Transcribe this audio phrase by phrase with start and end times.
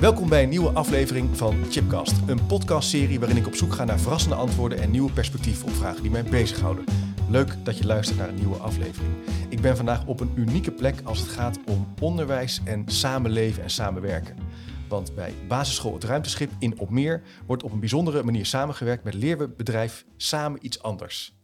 [0.00, 4.00] Welkom bij een nieuwe aflevering van Chipcast, een podcastserie waarin ik op zoek ga naar
[4.00, 6.84] verrassende antwoorden en nieuwe perspectieven op vragen die mij bezighouden.
[7.28, 9.14] Leuk dat je luistert naar een nieuwe aflevering.
[9.48, 13.70] Ik ben vandaag op een unieke plek als het gaat om onderwijs en samenleven en
[13.70, 14.36] samenwerken.
[14.88, 20.04] Want bij basisschool Het Ruimteschip in Opmeer wordt op een bijzondere manier samengewerkt met leerbedrijf
[20.16, 21.34] Samen Iets Anders.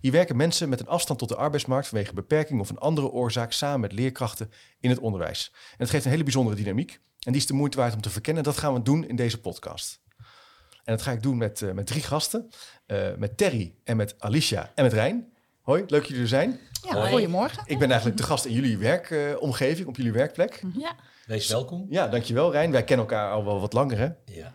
[0.00, 3.52] Hier werken mensen met een afstand tot de arbeidsmarkt vanwege beperking of een andere oorzaak
[3.52, 4.50] samen met leerkrachten
[4.80, 5.50] in het onderwijs.
[5.52, 7.00] En het geeft een hele bijzondere dynamiek.
[7.24, 8.42] En die is de moeite waard om te verkennen.
[8.42, 10.00] Dat gaan we doen in deze podcast.
[10.84, 12.50] En dat ga ik doen met, uh, met drie gasten.
[12.86, 15.32] Uh, met Terry en met Alicia en met Rijn.
[15.60, 16.60] Hoi, leuk dat jullie er zijn.
[16.82, 17.10] Ja, Hoi.
[17.10, 17.62] goedemorgen.
[17.66, 20.62] Ik ben eigenlijk de gast in jullie werkomgeving, uh, op jullie werkplek.
[20.74, 20.96] Ja.
[21.26, 21.86] Wees welkom.
[21.90, 22.70] Ja, dankjewel Rijn.
[22.70, 24.08] Wij kennen elkaar al wel wat langer hè?
[24.24, 24.52] Ja.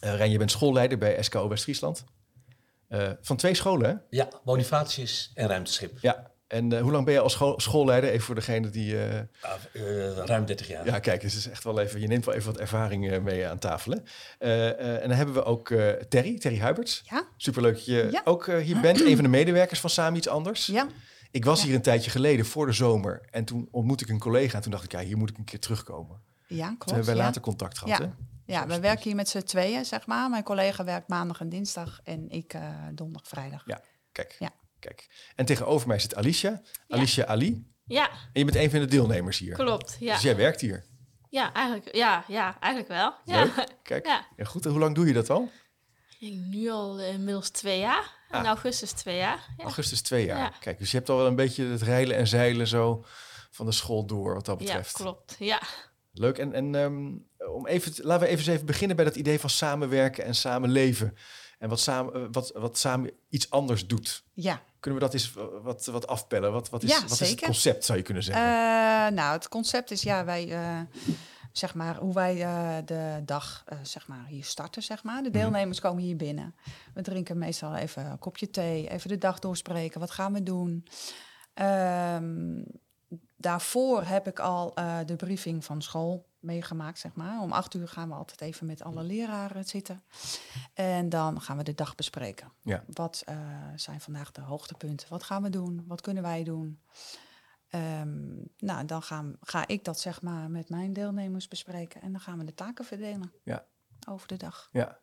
[0.00, 2.04] Rijn, je bent schoolleider bij SKO West-Friesland.
[3.20, 3.94] van twee scholen hè?
[4.10, 5.98] Ja, Bonifatius en Ruimteschip.
[6.00, 8.10] Ja, en uh, hoe lang ben je als school, schoolleider?
[8.10, 8.94] Even voor degene die...
[8.94, 9.14] Uh...
[9.72, 10.86] Uh, ruim 30 jaar.
[10.86, 12.00] Ja, kijk, het is echt wel even...
[12.00, 13.92] Je neemt wel even wat ervaring mee aan tafel.
[14.38, 15.68] en dan hebben we ook
[16.08, 17.02] Terry, Terry Huiberts.
[17.04, 17.24] Ja.
[17.36, 18.20] Superleuk dat je ja.
[18.24, 19.00] ook hier bent.
[19.00, 20.66] Een van de medewerkers van Samen Iets Anders.
[20.66, 20.86] Ja.
[21.30, 23.20] Ik was hier een tijdje geleden, voor de zomer.
[23.30, 24.56] En toen ontmoette ik een collega.
[24.56, 26.20] En toen dacht ik, ja, hier moet ik een keer terugkomen.
[26.46, 26.86] Ja, klopt.
[26.86, 28.04] Toen hebben we later contact gehad, ja.
[28.04, 28.10] hè?
[28.44, 30.30] Ja, we werken hier met z'n tweeën, zeg maar.
[30.30, 32.54] Mijn collega werkt maandag en dinsdag en ik
[32.92, 33.62] donderdag, vrijdag.
[33.66, 33.80] Ja,
[34.12, 34.36] kijk.
[34.38, 34.50] Ja.
[34.82, 35.08] Kijk.
[35.34, 36.60] En tegenover mij zit Alicia.
[36.88, 37.66] Alicia Ali.
[37.84, 38.10] Ja.
[38.10, 39.54] En je bent een van de deelnemers hier.
[39.54, 40.12] Klopt, ja.
[40.12, 40.84] Dus jij werkt hier.
[41.28, 43.14] Ja, eigenlijk, ja, ja, eigenlijk wel.
[43.24, 43.42] Ja.
[43.42, 43.66] Leuk.
[43.82, 44.06] Kijk.
[44.06, 44.26] Ja.
[44.36, 44.44] ja.
[44.44, 44.64] goed.
[44.64, 45.50] En hoe lang doe je dat al?
[46.50, 48.16] Nu al inmiddels twee jaar.
[48.30, 48.40] Ah.
[48.40, 49.54] In augustus twee jaar.
[49.56, 49.64] Ja.
[49.64, 50.38] Augustus twee jaar.
[50.38, 50.52] Ja.
[50.60, 53.04] Kijk, dus je hebt al wel een beetje het reilen en zeilen zo
[53.50, 54.98] van de school door wat dat betreft.
[54.98, 55.36] Ja, klopt.
[55.38, 55.62] Ja.
[56.12, 56.38] Leuk.
[56.38, 60.24] En, en um, om even, laten we even, even beginnen bij dat idee van samenwerken
[60.24, 61.16] en samenleven.
[61.62, 64.24] En wat samen, wat, wat samen iets anders doet.
[64.32, 64.62] Ja.
[64.80, 65.32] Kunnen we dat eens
[65.62, 66.52] wat, wat afpellen?
[66.52, 68.44] Wat, wat, is, ja, wat is het concept, zou je kunnen zeggen?
[68.44, 70.80] Uh, nou, het concept is ja, wij, uh,
[71.52, 75.22] zeg maar, hoe wij uh, de dag, zeg maar, hier starten, zeg maar.
[75.22, 75.88] De deelnemers mm.
[75.88, 76.54] komen hier binnen.
[76.94, 80.00] We drinken meestal even een kopje thee, even de dag doorspreken.
[80.00, 80.86] Wat gaan we doen?
[82.14, 82.64] Um,
[83.42, 84.74] daarvoor heb ik al
[85.06, 87.40] de briefing van school meegemaakt, zeg maar.
[87.40, 90.02] Om acht uur gaan we altijd even met alle leraren zitten.
[90.74, 92.52] En dan gaan we de dag bespreken.
[92.62, 92.84] Ja.
[92.86, 93.36] Wat uh,
[93.76, 95.08] zijn vandaag de hoogtepunten?
[95.08, 95.84] Wat gaan we doen?
[95.86, 96.80] Wat kunnen wij doen?
[97.74, 102.02] Um, nou, dan gaan, ga ik dat zeg maar met mijn deelnemers bespreken.
[102.02, 103.64] En dan gaan we de taken verdelen ja.
[104.08, 104.68] over de dag.
[104.72, 104.98] Ja,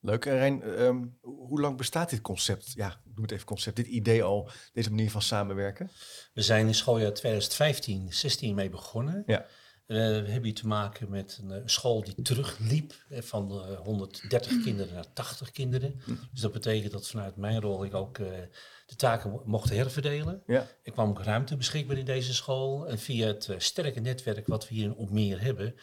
[0.00, 0.26] leuk.
[0.26, 2.72] En Rijn, um, hoe lang bestaat dit concept?
[2.72, 3.76] Ja, noem het even concept.
[3.76, 5.90] Dit idee al, deze manier van samenwerken?
[6.32, 9.22] We zijn in schooljaar 2015-16 mee begonnen.
[9.26, 9.46] Ja.
[9.86, 14.62] Uh, we hebben hier te maken met een uh, school die terugliep uh, van 130
[14.62, 16.00] kinderen naar 80 kinderen.
[16.04, 16.14] Hm.
[16.32, 18.16] Dus dat betekent dat vanuit mijn rol ik ook
[18.86, 20.42] de taken mocht herverdelen.
[20.46, 20.66] Ja.
[20.82, 22.88] Ik kwam ook ruimte beschikbaar in deze school.
[22.88, 25.74] En via het sterke netwerk wat we hier in Opmeer hebben,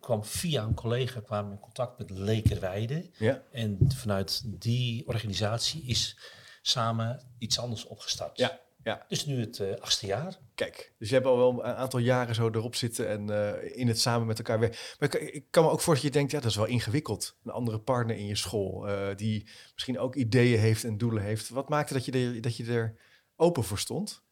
[0.00, 3.10] kwam via een collega kwamen in contact met Lekerweide.
[3.18, 3.42] Ja.
[3.50, 6.18] En vanuit die organisatie is
[6.62, 8.38] samen iets anders opgestart.
[8.38, 8.60] Ja.
[8.88, 9.04] Ja.
[9.08, 10.38] Dus nu het uh, achtste jaar.
[10.54, 13.88] Kijk, dus je hebt al wel een aantal jaren zo erop zitten en uh, in
[13.88, 14.78] het samen met elkaar werken.
[14.98, 17.36] Maar ik, ik, kan me ook voorstellen dat je denkt, ja, dat is wel ingewikkeld.
[17.44, 21.48] Een andere partner in je school uh, die misschien ook ideeën heeft en doelen heeft.
[21.48, 22.96] Wat maakte dat je er, dat je er
[23.36, 24.22] open voor stond?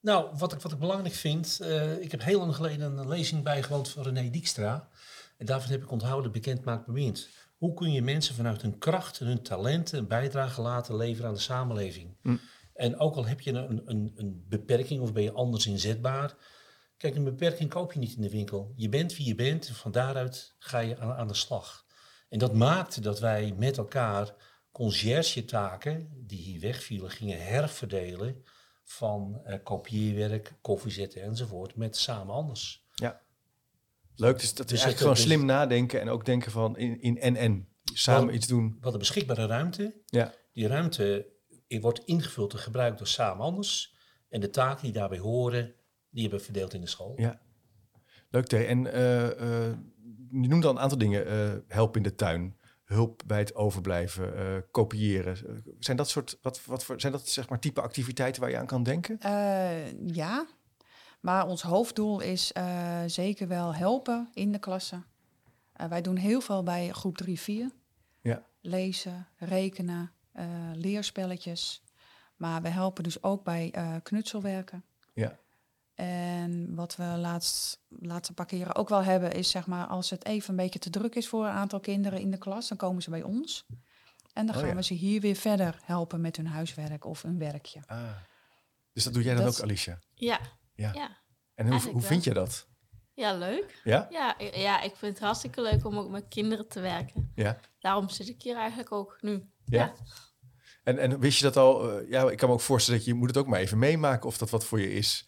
[0.00, 1.60] Nou, wat ik, wat ik belangrijk vind,
[2.00, 4.88] ik heb heel lang geleden een lezing bijgewoond van René Dijkstra.
[5.36, 7.28] En daarvan heb ik onthouden, bekend maakt bemind.
[7.56, 11.34] Hoe kun je mensen vanuit hun kracht en hun talenten een bijdrage laten leveren aan
[11.34, 12.16] de samenleving?
[12.22, 12.36] Hm.
[12.74, 16.34] En ook al heb je een, een, een beperking of ben je anders inzetbaar.
[16.96, 18.72] Kijk, een beperking koop je niet in de winkel.
[18.76, 21.84] Je bent wie je bent en van daaruit ga je aan, aan de slag.
[22.28, 24.34] En dat maakte dat wij met elkaar
[24.72, 28.44] conciërge-taken die hier wegvielen, gingen herverdelen
[28.90, 32.86] van uh, kopieerwerk, koffiezetten enzovoort met samen anders.
[32.94, 33.20] Ja,
[34.16, 34.38] leuk.
[34.38, 37.18] Dus dat is dus eigenlijk gewoon dus slim nadenken en ook denken van in, in
[37.18, 38.78] en en samen wat, iets doen.
[38.80, 39.94] Wat een beschikbare ruimte.
[40.06, 40.34] Ja.
[40.52, 41.26] Die ruimte
[41.68, 43.94] wordt ingevuld en gebruikt door samen anders.
[44.28, 45.74] En de taken die daarbij horen,
[46.10, 47.12] die hebben we verdeeld in de school.
[47.16, 47.40] Ja,
[48.30, 48.66] leuk Terry.
[48.66, 49.76] En uh, uh,
[50.30, 51.64] je noemde al een aantal dingen.
[51.68, 52.56] Help in de tuin,
[52.92, 55.62] hulp bij het overblijven, kopiëren.
[55.78, 58.66] Zijn dat soort, wat, wat voor, zijn dat zeg maar type activiteiten waar je aan
[58.66, 59.18] kan denken?
[60.12, 60.46] ja,
[61.20, 62.52] maar ons hoofddoel is
[63.06, 65.02] zeker wel helpen in de klasse.
[65.88, 67.32] wij doen heel veel bij groep 3-4.
[68.20, 68.42] Ja.
[68.60, 70.12] Lezen, rekenen,
[70.74, 71.82] leerspelletjes.
[72.36, 74.84] Maar we helpen dus ook bij knutselwerken.
[75.14, 75.38] Ja.
[76.00, 80.24] En wat we laatst, laatste paar keren ook wel hebben, is zeg maar als het
[80.24, 83.02] even een beetje te druk is voor een aantal kinderen in de klas, dan komen
[83.02, 83.66] ze bij ons.
[84.32, 84.76] En dan Oh, gaan ja.
[84.76, 87.80] we ze hier weer verder helpen met hun huiswerk of hun werkje.
[87.86, 88.10] Ah.
[88.92, 89.98] Dus dat doe jij dan Dat- ook, Alicia?
[90.14, 90.40] Ja.
[90.74, 90.90] Ja.
[90.94, 91.06] Ja.
[91.54, 92.68] En hoe, Eigenlijk hoe vind je dat?
[93.14, 93.80] Ja, leuk.
[93.84, 94.06] Ja?
[94.10, 97.32] Ja, ja, ik vind het hartstikke leuk om ook met kinderen te werken.
[97.34, 97.58] Ja.
[97.78, 99.50] Daarom zit ik hier eigenlijk ook nu.
[99.64, 99.92] Ja?
[100.82, 101.90] En, en wist je dat al?
[102.00, 103.78] eh, ja, ik kan me ook voorstellen dat je, je moet het ook maar even
[103.78, 105.26] meemaken of dat wat voor je is.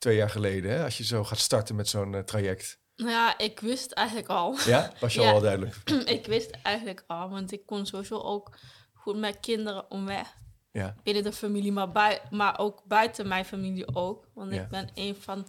[0.00, 0.84] Twee jaar geleden, hè?
[0.84, 2.78] als je zo gaat starten met zo'n eh, traject.
[2.96, 4.56] Nou ja, ik wist eigenlijk al.
[4.66, 5.26] Ja, was je Ja.
[5.26, 5.76] al wel duidelijk.
[6.16, 8.56] ik wist eigenlijk al, want ik kon sowieso ook
[8.92, 10.36] goed met kinderen omweg.
[10.72, 14.28] Ja, Binnen de familie, maar, bui maar ook buiten mijn familie ook.
[14.34, 14.62] Want Ja.
[14.62, 15.48] ik ben een van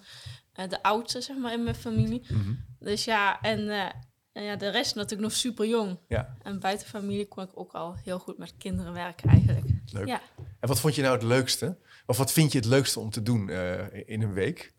[0.54, 2.26] eh, de oudste, zeg maar, in mijn familie.
[2.30, 2.54] Mhm.
[2.80, 3.86] Dus ja, en, eh,
[4.32, 6.00] en ja, de rest natuurlijk nog super jong.
[6.08, 9.66] ja, En buiten familie kon ik ook al heel goed met kinderen werken eigenlijk.
[9.86, 10.08] leuk.
[10.08, 10.22] Ja.
[10.62, 11.78] En wat vond je nou het leukste?
[12.06, 14.74] Of wat vind je het leukste om te doen eh, in een week?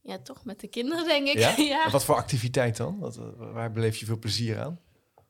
[0.00, 1.38] Ja, toch met de kinderen, denk ik.
[1.38, 1.90] Ja?
[1.90, 2.98] Wat voor activiteit dan?
[2.98, 4.80] Wat, eh, waar beleef je veel plezier aan?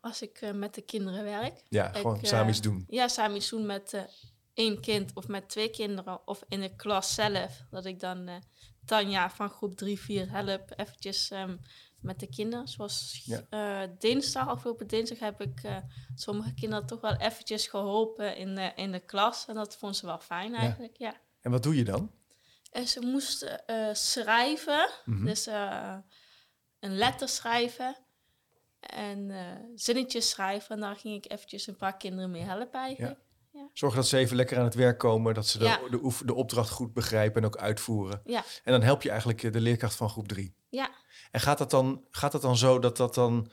[0.01, 1.63] Als ik eh, met de kinderen werk.
[1.69, 2.85] Ja, Ik, gewoon samen iets doen.
[2.89, 4.07] Ja, samen iets doen met
[4.55, 6.27] één kind of met twee kinderen.
[6.29, 7.65] Of in de klas zelf.
[7.71, 8.31] Dat ik dan
[8.85, 11.57] Tanja van groep 3, 4 help eventjes ehm,
[12.05, 12.69] met de kinderen.
[12.69, 13.47] Zoals Ja.
[13.51, 15.77] eh, dinsdag, afgelopen dinsdag heb ik eh,
[16.15, 19.47] sommige kinderen toch wel eventjes geholpen in de, in de klas.
[19.47, 21.15] En dat vond ze wel fijn eigenlijk, ja.
[21.41, 22.11] En wat doe je dan?
[22.71, 25.25] En ze moesten eh, schrijven, Mhm.
[25.25, 25.47] dus
[26.81, 27.97] een letter schrijven
[28.81, 29.31] en
[29.75, 30.75] zinnetjes schrijven.
[30.75, 33.19] En daar ging ik eventjes een paar kinderen mee helpen eigenlijk.
[33.73, 35.81] Zorg dat ze even lekker aan het werk komen, dat ze de, Ja.
[35.91, 38.21] de, oef- de opdracht goed begrijpen en ook uitvoeren.
[38.25, 40.55] Ja, En dan help je eigenlijk de leerkracht van groep drie.
[40.75, 40.91] Ja.
[41.31, 43.51] En gaat dat dan, gaat dat dan zo dat dat dan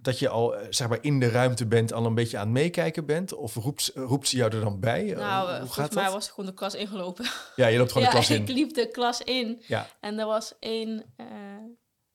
[0.00, 2.52] dat je al eh, zeg maar in de ruimte bent, al een beetje aan het
[2.52, 3.34] meekijken bent?
[3.34, 5.12] Of roept, ze- roept ze jou er dan bij?
[5.12, 6.12] Eh, nou, Hoe volgens mij dat?
[6.12, 7.26] was ik gewoon de klas ingelopen.
[7.56, 8.42] Ja, je loopt gewoon ja, de klas in.
[8.42, 11.26] ik liep de klas in Ja, en er was één eh,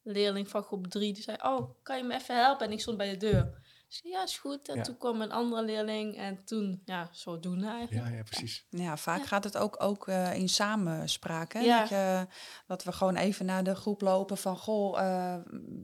[0.03, 2.65] leerling van groep drie die zei, oh, kan je me even helpen?
[2.65, 3.61] En ik stond bij de deur.
[3.93, 4.67] Ik zei, ja, is goed.
[4.69, 4.81] En Ja.
[4.83, 8.07] toen kwam een andere leerling en toen, ja, zodoende eigenlijk.
[8.07, 8.65] ja, ja, precies.
[8.69, 9.25] Ja, vaak Ja.
[9.25, 11.53] gaat het ook, ook eh, in samenspraak.
[11.53, 11.59] Hè?
[11.59, 11.79] Ja.
[11.79, 12.27] Dat, je,
[12.67, 14.57] dat we gewoon even naar de groep lopen van...
[14.57, 15.35] goh, eh,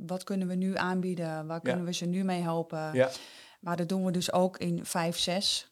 [0.05, 1.47] wat kunnen we nu aanbieden?
[1.47, 2.93] Waar kunnen we ze nu mee helpen?
[2.93, 3.09] Ja,
[3.59, 5.71] Maar dat doen we dus ook in 5, 6.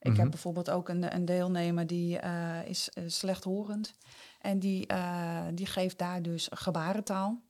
[0.00, 0.20] Ik Mhm.
[0.20, 3.94] heb bijvoorbeeld ook een, een deelnemer die eh, is slechthorend.
[4.40, 7.42] En die, eh, die geeft daar dus gebarentaal.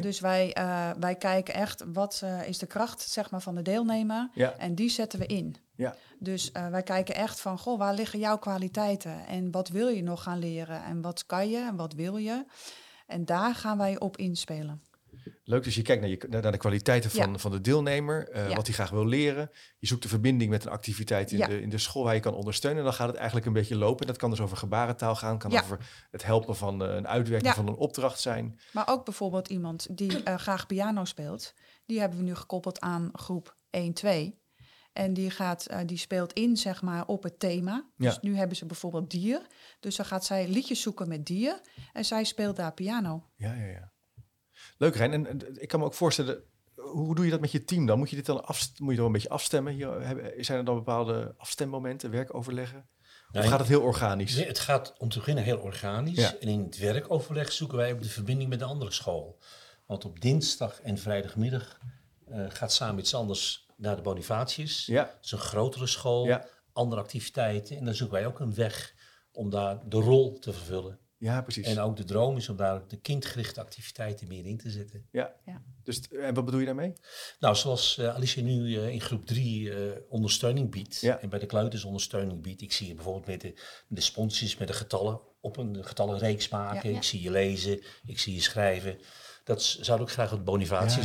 [0.00, 3.62] Dus wij, eh, wij kijken echt wat eh, is de kracht zeg maar, van de
[3.62, 4.30] deelnemer.
[4.34, 5.56] Ja, En die zetten we in.
[5.74, 5.94] Ja.
[6.18, 9.26] Dus eh, wij kijken echt van, goh, waar liggen jouw kwaliteiten?
[9.26, 10.84] En wat wil je nog gaan leren?
[10.84, 12.44] En wat kan je en wat wil je?
[13.06, 14.82] En daar gaan wij op inspelen.
[15.44, 15.64] Leuk.
[15.64, 17.38] Dus je kijkt naar, je, naar de kwaliteiten van, Ja.
[17.38, 18.56] van de deelnemer, eh, Ja.
[18.56, 19.50] wat hij graag wil leren.
[19.78, 21.46] Je zoekt de verbinding met een activiteit in, Ja.
[21.46, 22.78] de, in de school waar je kan ondersteunen.
[22.78, 24.06] En dan gaat het eigenlijk een beetje lopen.
[24.06, 25.78] Dat kan dus over gebarentaal gaan, kan over
[26.10, 28.60] het helpen van eh, een uitwerking van een opdracht zijn.
[28.72, 31.54] Maar ook bijvoorbeeld iemand die eh, graag piano speelt.
[31.86, 34.40] Die hebben we nu gekoppeld aan groep 1, 2.
[34.92, 37.90] En die, gaat, die speelt in, zeg maar, op het thema.
[37.96, 38.08] Ja.
[38.08, 39.46] Dus nu hebben ze bijvoorbeeld dier.
[39.80, 41.60] Dus dan gaat zij liedjes zoeken met dier.
[41.92, 43.28] En zij speelt daar piano.
[43.36, 43.92] Ja, ja, ja.
[44.78, 45.12] Leuk, Rijn.
[45.12, 46.42] En, en ik kan me ook voorstellen,
[46.74, 47.98] hoe doe je dat met je team dan?
[47.98, 49.72] Moet je dit dan afst moet je dan een beetje afstemmen?
[49.72, 52.88] Hier, hebben, zijn er dan bepaalde afstemmomenten, werkoverleggen?
[53.32, 54.34] Of gaat het heel organisch?
[54.36, 56.16] Nee, het gaat om te beginnen heel organisch.
[56.18, 56.34] Ja.
[56.40, 59.38] En in het werkoverleg zoeken wij ook de verbinding met de andere school.
[59.86, 61.78] Want op dinsdag en vrijdagmiddag
[62.28, 64.86] eh, gaat samen iets anders naar de Bonifatius.
[64.86, 66.46] Ja, Dat is een grotere school, Ja.
[66.72, 67.76] andere activiteiten.
[67.76, 68.94] En dan zoeken wij ook een weg
[69.32, 70.98] om daar de rol te vervullen.
[71.22, 71.66] Ja, precies.
[71.66, 75.06] En ook de droom is om daar ook de kindgerichte activiteiten meer in te zetten.
[75.10, 75.34] ja.
[75.46, 75.62] Ja.
[75.82, 76.92] Dus, en wat bedoel je daarmee?
[77.40, 79.72] Nou, zoals eh, Alicia nu eh, in groep 3
[80.08, 81.20] ondersteuning biedt Ja.
[81.20, 82.62] en bij de kleuters ondersteuning biedt.
[82.62, 83.54] Ik zie je bijvoorbeeld met de,
[83.88, 86.90] de sponsjes, met de getallen op een getallenreeks maken.
[86.90, 86.96] Ja.
[86.96, 88.98] Ik zie je lezen, ik zie je schrijven.
[89.44, 90.44] Dat zou ik graag wat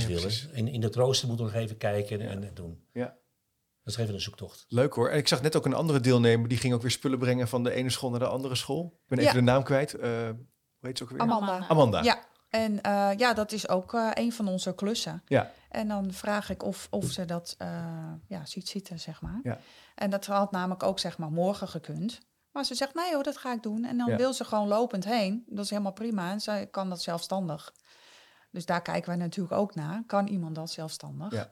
[0.02, 0.32] ja, willen.
[0.54, 2.84] En in dat rooster moeten we nog even kijken en eh, doen.
[2.94, 3.18] Ja.
[3.88, 4.66] Dat is even een zoektocht.
[4.68, 5.10] Leuk hoor.
[5.10, 7.64] En ik zag net ook een andere deelnemer, die ging ook weer spullen brengen van
[7.64, 8.86] de ene school naar de andere school.
[9.02, 9.38] Ik ben even Ja.
[9.40, 9.94] de naam kwijt.
[9.94, 10.36] Eh, hoe
[10.80, 11.20] heet ze ook weer?
[11.20, 11.66] Amanda.
[11.68, 12.02] Amanda.
[12.04, 15.24] Ja, en eh, ja, dat is ook eh, een van onze klussen.
[15.26, 15.52] Ja.
[15.70, 19.40] En dan vraag ik of, of ze dat eh, ja, ziet zitten, zeg maar.
[19.44, 19.60] Ja.
[19.96, 22.20] En dat had namelijk ook, zeg maar, morgen gekund.
[22.52, 23.86] Maar ze zegt, nee hoor, dat ga ik doen.
[23.86, 24.16] En dan Ja.
[24.18, 25.44] wil ze gewoon lopend heen.
[25.48, 26.32] Dat is helemaal prima.
[26.32, 27.74] En zij kan dat zelfstandig.
[28.52, 30.04] Dus daar kijken wij natuurlijk ook naar.
[30.08, 31.32] Kan iemand dat zelfstandig?
[31.34, 31.50] Ja.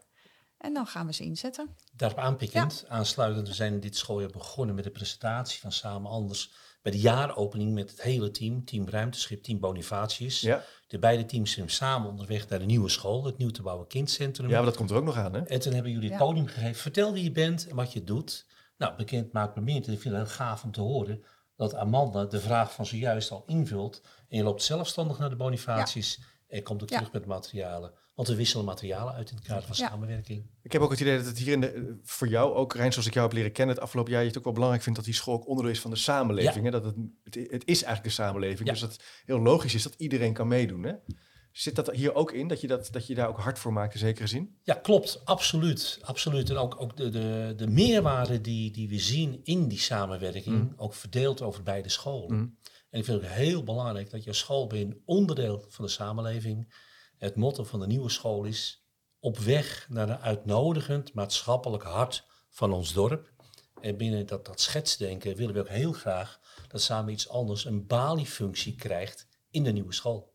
[0.66, 1.70] En dan gaan we ze inzetten.
[1.96, 6.52] Daarop aanpikkend, aansluitend, we zijn dit schooljaar begonnen met de presentatie van Samen Anders.
[6.82, 10.42] Bij de jaaropening met het hele team, team Ruimteschip, team Bonifatius.
[10.42, 10.64] Ja.
[10.88, 14.50] De beide teams zijn samen onderweg naar de nieuwe school, het nieuw te bouwen kindcentrum.
[14.50, 15.42] ja, maar dat komt er ook nog aan, hè?
[15.42, 16.26] En toen hebben jullie het Ja.
[16.26, 16.76] podium gegeven.
[16.76, 18.46] Vertel wie je bent en wat je doet.
[18.78, 19.76] Nou, bekend maakt me meer.
[19.78, 21.24] Ik vind het heel gaaf om te horen
[21.56, 24.02] dat Amanda de vraag van zojuist al invult.
[24.30, 26.98] En je loopt zelfstandig naar de Bonifatius en komt ook Ja.
[26.98, 27.92] terug met materialen.
[28.16, 29.88] Want we wisselen materialen uit in het kader van Ja.
[29.88, 30.46] samenwerking.
[30.62, 33.08] Ik heb ook het idee dat het hier in de, voor jou ook, Rijn, zoals
[33.08, 35.08] ik jou heb leren kennen het afgelopen jaar, je het ook wel belangrijk vindt dat
[35.08, 36.66] die school ook onderdeel is van de samenleving.
[36.66, 36.72] Hè?
[36.72, 38.66] Dat het, het, het is eigenlijk de samenleving.
[38.68, 38.72] Ja.
[38.72, 40.84] Dus dat het heel logisch is dat iedereen kan meedoen.
[40.84, 40.94] Hè?
[41.52, 43.94] Zit dat hier ook in, dat je, dat, dat je daar ook hard voor maakt
[43.94, 44.56] in zekere zin?
[44.64, 45.22] Ja, klopt.
[45.26, 46.00] Absoluut.
[46.02, 46.50] absoluut.
[46.50, 50.74] En ook, ook de, de, de meerwaarde die, die we zien in die samenwerking, Mm.
[50.78, 52.38] ook verdeeld over beide scholen.
[52.38, 52.58] Mm.
[52.96, 56.74] En ik vind het heel belangrijk dat je school bent onderdeel van de samenleving.
[57.18, 58.86] Het motto van de nieuwe school is
[59.20, 63.32] op weg naar een uitnodigend maatschappelijk hart van ons dorp.
[63.82, 67.88] En binnen dat, dat schetsdenken willen we ook heel graag dat samen iets anders een
[67.88, 70.34] baliefunctie krijgt in de nieuwe school.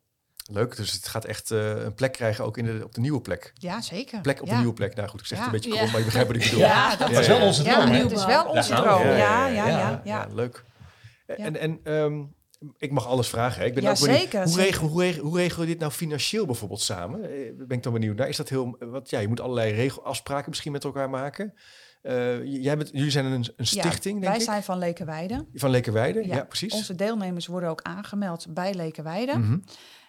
[0.51, 3.21] Leuk, dus het gaat echt eh, een plek krijgen ook in de, op de nieuwe
[3.21, 3.53] plek.
[3.55, 4.21] Ja, zeker.
[4.21, 4.53] Plek op ja.
[4.53, 4.95] de nieuwe plek.
[4.95, 5.53] Nou goed, ik zeg het Ja.
[5.55, 5.77] een beetje Ja.
[5.77, 6.61] krom, maar je begrijpt wat ik bedoel.
[6.61, 7.91] Ja, dat dat is wel onze Ja, droom.
[7.91, 8.03] hè?
[8.03, 9.03] het is wel onze droom.
[9.03, 9.91] Ja, Ja, ja, ja, ja, ja.
[9.91, 10.35] Ja, ja.
[10.35, 10.65] leuk.
[11.27, 12.23] En, en ehm,
[12.77, 13.61] ik mag alles vragen.
[13.61, 13.67] Hè?
[13.67, 15.93] Ik ben Ja, ook benieuwd, zeker, Hoe, regel, hoe, regel, hoe regel je dit nou
[15.93, 17.23] financieel bijvoorbeeld samen?
[17.23, 18.29] Eh, Ben ik dan benieuwd naar.
[18.29, 18.77] Is dat heel...
[18.79, 21.55] Wat, ja, je moet allerlei regel, afspraken misschien met elkaar maken.
[22.03, 24.43] Eh, jij bent, jullie zijn een, een stichting, Ja, denk wij ik?
[24.43, 25.47] zijn van Lekenweide.
[25.55, 26.73] Van Lekerweide, ja, Ja, precies.
[26.73, 29.39] Onze deelnemers worden ook aangemeld bij Lekenweide.
[29.39, 29.59] Mhm.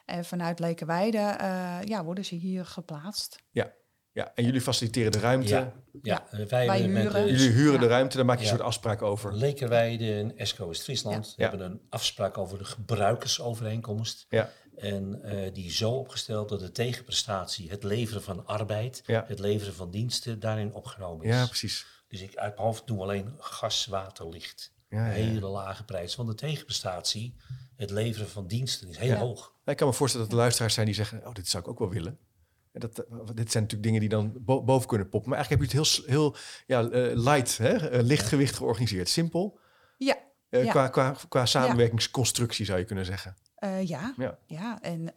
[0.05, 3.43] En vanuit Lekenweide eh, ja, worden ze hier geplaatst.
[3.51, 3.72] Ja,
[4.13, 5.48] en jullie faciliteren de ruimte.
[5.50, 6.24] Ja, ja.
[6.32, 7.27] wij, Wij hebben met huren.
[7.27, 7.91] Jullie huren de Ja.
[7.91, 8.50] ruimte, daar maak je Ja.
[8.50, 9.34] een soort afspraak over.
[9.36, 11.50] Lekerweide en Esco is Friesland Ja.
[11.50, 14.25] hebben een afspraak over de gebruikersovereenkomst.
[14.30, 14.50] Ja.
[14.75, 19.25] En eh, die is zo opgesteld dat de tegenprestatie, het leveren van arbeid, Ja.
[19.27, 21.36] het leveren van diensten, daarin opgenomen is.
[21.36, 21.86] Ja, precies.
[22.08, 24.74] Dus ik uit mijn hoofd doe alleen gas, water, licht.
[24.89, 25.18] Ja, ja, ja.
[25.18, 26.15] Een hele lage prijs.
[26.15, 27.36] Want de tegenprestatie,
[27.75, 29.18] het leveren van diensten, is heel Ja.
[29.18, 29.53] hoog.
[29.65, 31.27] Ik kan me voorstellen dat er luisteraars zijn die zeggen...
[31.27, 32.18] oh, dit zou ik ook wel willen.
[32.74, 35.30] Dat, eh, dit zijn natuurlijk dingen die dan bo- boven kunnen poppen.
[35.30, 36.36] Maar eigenlijk heb je het heel, heel
[36.68, 37.90] ja, eh, light, hè?
[37.90, 39.10] eh, lichtgewicht georganiseerd.
[39.10, 39.60] Simpel.
[39.98, 40.18] Ja,
[40.50, 40.72] Ja.
[40.72, 43.36] qua, qua, qua samenwerkingsconstructie zou je kunnen zeggen.
[43.84, 44.13] ja.
[44.18, 44.38] Ja.
[44.46, 44.82] ja.
[44.82, 45.13] En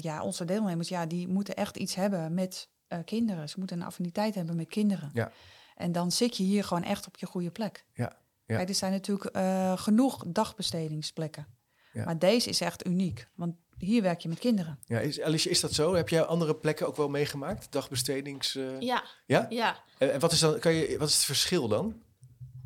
[0.00, 2.68] ja, onze deelnemers ja, die moeten echt iets hebben met
[3.04, 3.48] kinderen.
[3.48, 5.10] Ze moeten een affiniteit hebben met kinderen.
[5.12, 5.32] Ja.
[5.74, 7.84] En dan zit je hier gewoon echt op je goede plek.
[7.94, 8.56] Ja, ja.
[8.56, 9.36] Kijk, er zijn natuurlijk
[9.80, 11.46] genoeg dagbestedingsplekken.
[11.92, 12.04] Ja.
[12.04, 13.28] Maar deze is echt uniek.
[13.34, 14.78] Want hier werk je met kinderen.
[14.86, 15.94] Ja, is, Alice, is dat zo?
[15.94, 17.72] Heb jij andere plekken ook wel meegemaakt?
[17.72, 18.54] Dagbestedings...
[18.54, 19.46] eh, Ja, ja?
[19.48, 19.76] ja.
[19.98, 22.02] En en wat is, dan, kan je, wat is het verschil dan?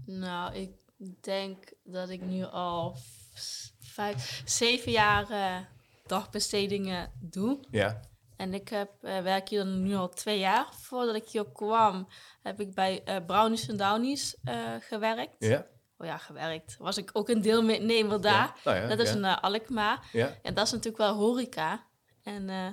[0.06, 0.70] Nou, ik
[1.20, 2.96] denk dat ik nu al
[3.80, 5.56] vijf, zeven jaar eh,
[6.06, 7.60] dagbestedingen doe.
[7.70, 8.00] Ja.
[8.36, 10.66] En ik heb, eh, werk hier nu al twee jaar.
[10.80, 12.08] Voordat ik hier kwam,
[12.42, 15.34] heb ik bij eh Brownies en Downies eh, gewerkt.
[15.38, 15.66] Ja.
[16.02, 16.76] Oh ja, gewerkt.
[16.78, 18.46] Was ik ook een deelnemer daar.
[18.46, 18.56] Ja.
[18.64, 19.16] Nou ja, dat is ja.
[19.16, 20.08] een uh, Alkmaar.
[20.12, 20.38] Ja.
[20.42, 21.86] En dat is natuurlijk wel horeca.
[22.22, 22.68] En, eh,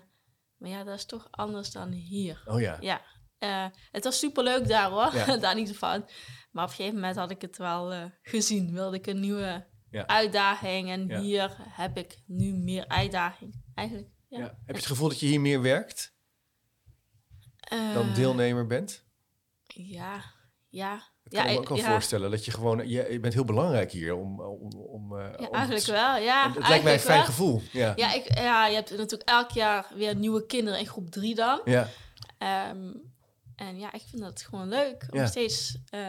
[0.57, 2.43] maar ja, dat is toch anders dan hier.
[2.45, 2.77] Oh ja.
[2.79, 3.01] Ja,
[3.37, 6.09] eh, het was superleuk daar hoor, daar niet van.
[6.51, 8.73] Maar op een gegeven moment had ik het wel gezien.
[8.73, 10.89] Wilde ik een nieuwe uitdaging.
[10.89, 14.09] En hier heb ik nu meer uitdaging, eigenlijk.
[14.29, 16.15] Heb je het gevoel dat je hier meer werkt
[17.93, 19.05] dan deelnemer bent?
[19.65, 20.23] Ja,
[20.69, 21.03] ja.
[21.29, 22.31] Dat kan ja, ik me ook wel voorstellen.
[22.31, 24.41] Dat je gewoon, je, je bent heel belangrijk hier om...
[24.41, 26.51] om, om, eh, Ja, om eigenlijk het, wel, ja.
[26.53, 27.25] Het lijkt mij een fijn wel.
[27.25, 27.61] gevoel.
[27.71, 27.93] Ja.
[27.95, 31.61] Ja, ik, ja, je hebt natuurlijk elk jaar weer nieuwe kinderen in groep drie dan.
[31.65, 31.87] Ja.
[32.37, 32.91] Ehm,
[33.55, 35.25] en ja, ik vind dat gewoon leuk om Ja.
[35.25, 36.01] steeds eh,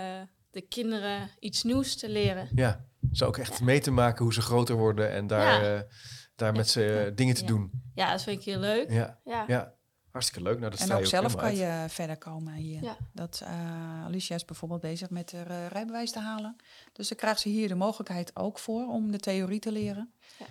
[0.50, 2.48] de kinderen iets nieuws te leren.
[2.54, 2.88] ja.
[3.12, 5.80] Zo ook echt mee te maken hoe ze groter worden en daar, eh,
[6.36, 7.70] daar met ze eh, dingen te doen.
[7.94, 8.90] Ja, dat vind ik heel leuk.
[8.90, 9.18] Ja.
[9.46, 9.74] Ja.
[10.10, 10.58] Hartstikke leuk.
[10.58, 11.56] Nou, dat En je ook zelf kan uit.
[11.56, 12.82] je verder komen hier.
[12.82, 12.96] Ja.
[13.12, 16.56] Dat, eh, Alicia is bijvoorbeeld bezig met haar eh, rijbewijs te halen.
[16.92, 20.12] Dus dan krijgt ze hier de mogelijkheid ook voor om de theorie te leren.
[20.38, 20.46] Ja.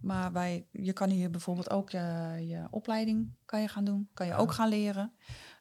[0.00, 1.98] Maar wij, je kan hier bijvoorbeeld ook je,
[2.48, 4.08] je opleiding kan je gaan doen.
[4.14, 4.38] Kan je Ja.
[4.38, 5.12] ook gaan leren.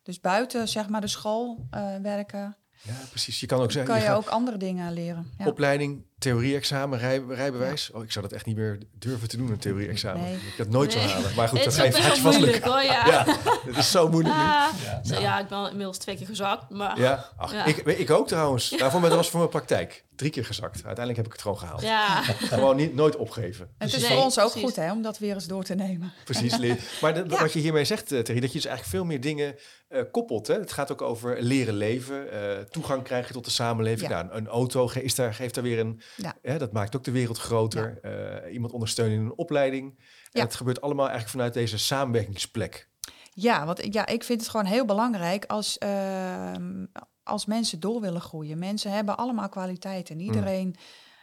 [0.03, 3.39] Dus buiten zeg maar de school eh, werken, Ja, precies.
[3.39, 5.31] Je kan ook zeggen, kan je gaat ook andere dingen leren.
[5.37, 5.45] Ja.
[5.47, 7.91] opleiding, theorie-examen, rij, rijbewijs.
[7.91, 10.21] Oh, ik zou dat echt niet meer durven te doen, een theorie-examen.
[10.23, 10.33] Nee.
[10.35, 11.13] Ik dat nooit zou Nee.
[11.13, 11.35] halen.
[11.35, 12.71] Maar goed, het dat is gaat je wel vast moeilijk lukken.
[12.71, 13.05] hoor, ja.
[13.07, 13.25] Ja,
[13.65, 14.41] het is zo moeilijk nu.
[14.41, 15.01] Ah, Ja.
[15.03, 17.65] zo, ja, ik ben inmiddels twee keer gezakt, maar ja, ach, Ja.
[17.65, 18.69] Ik, ik ook trouwens.
[18.69, 20.03] Daarvoor dat was voor mijn praktijk.
[20.15, 20.73] Drie keer gezakt.
[20.73, 21.81] Uiteindelijk heb ik het gewoon gehaald.
[21.81, 22.21] ja.
[22.23, 23.69] Gewoon niet, nooit opgeven.
[23.77, 24.67] Het is Nee, voor ons ook precies.
[24.69, 26.13] goed hè, om dat weer eens door te nemen.
[26.23, 26.57] Precies.
[27.01, 27.39] Maar de- Ja.
[27.41, 29.55] wat je hiermee zegt, eh, Terry, dat je dus eigenlijk veel meer dingen
[29.89, 30.47] eh, koppelt.
[30.47, 30.53] Hè?
[30.53, 34.09] Het gaat ook over leren leven, eh, toegang krijgen tot de samenleving.
[34.11, 34.21] Ja.
[34.23, 36.01] Nou, een auto ge- is daar, geeft daar weer een...
[36.17, 36.35] Ja.
[36.41, 37.99] Hè, dat maakt ook de wereld groter.
[38.01, 39.97] Eh, iemand ondersteunen in een opleiding.
[39.97, 40.41] En Ja.
[40.41, 42.89] het gebeurt allemaal eigenlijk vanuit deze samenwerkingsplek.
[43.33, 46.85] Ja, want ik- ja, ik vind het gewoon heel belangrijk als, ehm,
[47.23, 48.59] als mensen door willen groeien.
[48.59, 50.19] Mensen hebben allemaal kwaliteiten.
[50.19, 50.75] Iedereen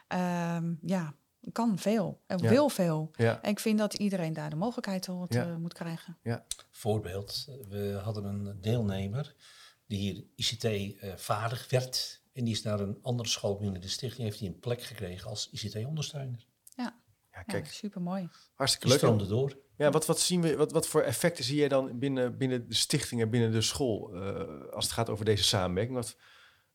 [0.09, 1.15] ehm, ja,
[1.53, 2.49] kan veel en Ja.
[2.49, 3.11] wil veel.
[3.17, 3.43] Ja.
[3.43, 5.45] En ik vind dat iedereen daar de mogelijkheid toe Ja.
[5.47, 6.19] eh, moet krijgen.
[6.71, 9.35] Voorbeeld, we hadden een deelnemer
[9.87, 12.22] die hier ICT eh, vaardig werd.
[12.33, 15.29] En die is naar een andere school binnen de stichting, heeft hij een plek gekregen
[15.31, 16.47] als ICT-ondersteuner.
[16.77, 17.01] Ja,
[17.33, 18.29] Ja, kijk, super mooi.
[18.55, 19.05] hartstikke Die leuk.
[19.05, 19.59] stroomde door.
[19.77, 22.75] Ja, wat, wat zien we, wat, wat voor effecten zie jij dan binnen, binnen de
[22.75, 25.97] stichting en binnen de school eh, als het gaat over deze samenwerking?
[25.97, 26.17] Wat,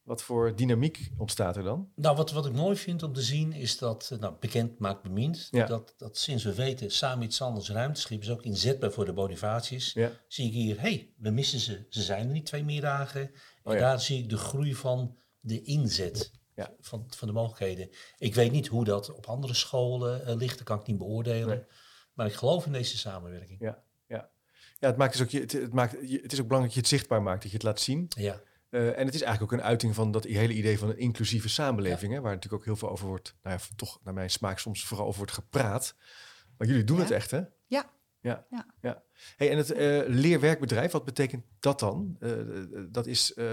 [0.04, 1.92] Wat voor dynamiek ontstaat er dan?
[1.96, 5.02] Nou, wat, wat ik mooi vind om te zien is dat, eh, nou, bekend maakt
[5.04, 5.66] bemind, Ja.
[5.66, 9.94] dat, dat sinds we weten, samen iets anders ruimteschip is ook inzetbaar voor de Bonifaties,
[9.94, 10.12] Ja.
[10.28, 11.86] zie ik hier, hé, hey, we missen ze.
[11.90, 13.22] Ze zijn er niet twee middagen.
[13.22, 13.32] En
[13.64, 13.80] Oh ja.
[13.80, 16.74] daar zie ik de groei van de inzet Ja.
[16.80, 17.90] van, van de mogelijkheden.
[18.18, 21.48] Ik weet niet hoe dat op andere scholen eh, ligt, dat kan ik niet beoordelen.
[21.58, 21.66] Nee.
[22.14, 23.60] Maar ik geloof in deze samenwerking.
[23.60, 24.30] Ja, ja.
[24.80, 26.80] ja het, maakt dus ook, je- het, het, maakt, het is ook belangrijk dat je
[26.80, 28.06] het zichtbaar maakt, dat je het laat zien.
[28.10, 30.98] Ja, Eh, en het is eigenlijk ook een uiting van dat hele idee van een
[30.98, 34.30] inclusieve samenleving, hè, waar natuurlijk ook heel veel over wordt, nou ja, toch naar mijn
[34.30, 35.96] smaak soms vooral over wordt gepraat.
[36.58, 37.02] Maar jullie doen Ja.
[37.04, 37.42] het echt, hè?
[37.68, 37.90] Ja.
[38.22, 38.46] Ja.
[38.50, 38.66] Ja.
[38.82, 39.04] ja.
[39.38, 42.16] Hey, en het eh, leerwerkbedrijf, wat betekent dat dan?
[42.20, 42.32] Eh,
[42.90, 43.46] dat is eh,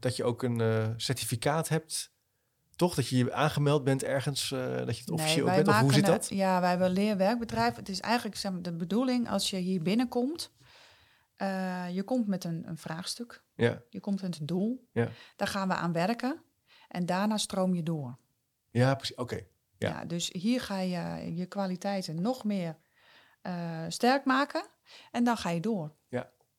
[0.00, 2.12] dat je ook een eh, certificaat hebt,
[2.76, 2.94] toch?
[2.94, 5.68] Dat je je aangemeld bent ergens, eh, dat je het officieel bent?
[5.68, 6.28] Of hoe zit het- dat?
[6.38, 7.76] Ja, wij hebben een leerwerkbedrijf.
[7.76, 10.52] Het is eigenlijk zeg maar, de bedoeling als je hier binnenkomt.
[11.36, 13.42] eh, je komt met een, een vraagstuk.
[13.54, 13.82] Ja.
[13.90, 14.88] Je komt met een doel.
[14.92, 15.08] Ja.
[15.36, 16.42] Daar gaan we aan werken.
[16.88, 18.18] En daarna stroom je door.
[18.70, 19.16] Ja, precies.
[19.16, 19.34] Oké.
[19.78, 19.88] Ja.
[19.88, 20.04] Ja.
[20.04, 22.76] dus hier ga je je kwaliteiten nog meer
[23.88, 24.66] sterk maken.
[25.10, 25.94] En dan ga je door.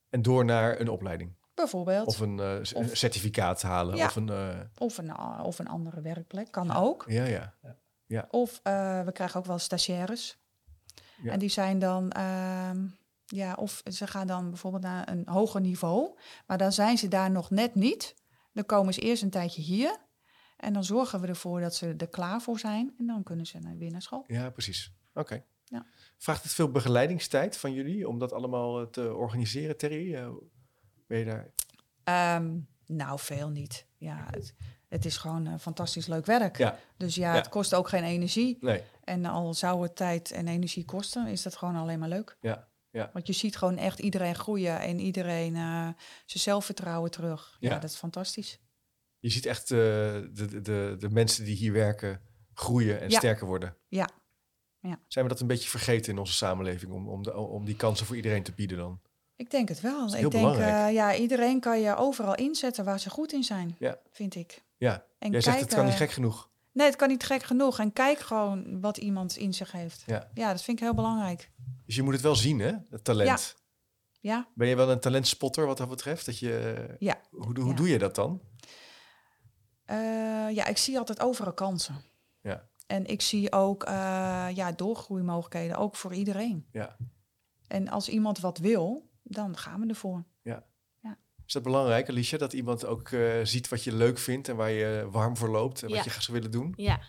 [0.09, 1.35] En door naar een opleiding.
[1.59, 2.07] Bijvoorbeeld.
[2.07, 3.95] Of een eh, Of- certificaat halen.
[3.95, 4.05] Ja.
[4.05, 4.29] Of een.
[4.29, 6.51] eh, Of een, a- of een andere werkplek.
[6.51, 7.05] Kan ook.
[7.07, 7.53] ja,
[8.05, 8.27] ja.
[8.29, 10.37] Of eh, we krijgen ook wel stagiaires.
[11.23, 11.31] Ja.
[11.31, 12.85] En die zijn dan, ehm,
[13.25, 17.31] ja, of ze gaan dan bijvoorbeeld naar een hoger niveau, maar dan zijn ze daar
[17.31, 18.15] nog net niet.
[18.53, 19.97] Dan komen ze eerst een tijdje hier
[20.57, 23.59] en dan zorgen we ervoor dat ze er klaar voor zijn en dan kunnen ze
[23.59, 24.23] naar, weer naar school.
[24.27, 24.93] Ja, precies.
[25.13, 25.43] Oké.
[25.65, 25.85] Ja.
[26.17, 30.15] Vraagt het veel begeleidingstijd van jullie om dat allemaal eh, te organiseren, Terry?
[31.09, 31.49] Ben je daar?
[32.03, 33.85] Ehm, nou, veel niet.
[33.97, 34.53] Ja, het,
[34.87, 36.57] het is gewoon eh, fantastisch leuk werk.
[36.57, 37.35] Ja, Dus ja, Ja.
[37.39, 38.57] het kost ook geen energie.
[38.61, 38.83] nee.
[39.03, 42.37] En al zou het tijd en energie kosten, is dat gewoon alleen maar leuk.
[42.41, 43.09] Ja, ja.
[43.13, 45.95] Want je ziet gewoon echt iedereen groeien en iedereen eh, zijn
[46.43, 47.57] zelfvertrouwen terug.
[47.59, 47.69] Ja.
[47.69, 47.79] Ja.
[47.79, 48.59] dat is fantastisch.
[49.19, 52.21] Je ziet echt eh, de, de, de, de mensen die hier werken
[52.53, 53.17] groeien en Ja.
[53.17, 53.75] sterker worden.
[53.87, 54.09] Ja.
[54.81, 54.99] Ja.
[55.07, 58.05] Zijn we dat een beetje vergeten in onze samenleving om, om, de, om die kansen
[58.05, 59.01] voor iedereen te bieden dan?
[59.39, 60.15] Ik denk het wel.
[60.15, 63.97] Ik denk, eh, ja, iedereen kan je overal inzetten waar ze goed in zijn, Ja.
[64.11, 64.63] vind ik.
[64.77, 66.49] Ja, En jij zegt het kan niet eh, gek genoeg.
[66.71, 67.79] Nee, het kan niet gek genoeg.
[67.79, 70.03] En kijk gewoon wat iemand in zich heeft.
[70.05, 70.29] Ja.
[70.33, 71.51] Ja, dat vind ik heel belangrijk.
[71.85, 72.71] Dus je moet het wel zien, hè?
[72.89, 73.55] Het talent.
[74.19, 76.25] Ja, Ben je wel een talentspotter wat dat betreft?
[76.25, 77.19] Dat je, Ja.
[77.29, 78.41] Hoe, doe- hoe doe je dat dan?
[79.85, 79.95] Eh,
[80.51, 81.95] ja ik zie altijd overal kansen.
[82.41, 82.67] Ja.
[82.87, 83.83] En ik zie ook
[84.53, 86.65] ja, doorgroeimogelijkheden, ook voor iedereen.
[86.71, 86.95] Ja.
[87.67, 90.23] En als iemand wat wil, dan gaan we ervoor.
[91.45, 92.37] Is dat belangrijk, Alicia?
[92.37, 95.81] Dat iemand ook eh, ziet wat je leuk vindt en waar je warm voor loopt
[95.81, 96.03] en wat Ja.
[96.03, 96.73] je graag zou willen doen?
[96.77, 96.99] Ja.